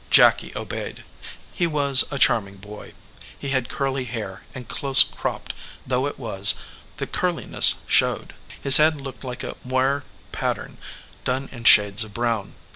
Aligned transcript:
Jacky 0.09 0.51
obeyed. 0.55 1.03
He 1.53 1.67
was 1.67 2.05
a 2.09 2.17
charming 2.17 2.57
boy. 2.57 2.93
He 3.37 3.49
had 3.49 3.69
curly 3.69 4.05
hair, 4.05 4.41
and, 4.55 4.67
close 4.67 5.03
cropped 5.03 5.53
though 5.85 6.07
it 6.07 6.17
was, 6.17 6.55
the 6.97 7.05
curliness 7.05 7.75
showed. 7.85 8.33
His 8.59 8.77
head 8.77 8.99
looked 8.99 9.23
like 9.23 9.43
a 9.43 9.57
moire 9.63 10.03
pattern 10.31 10.79
done 11.23 11.49
in 11.51 11.65
shades 11.65 12.03
of 12.03 12.15
brown. 12.15 12.55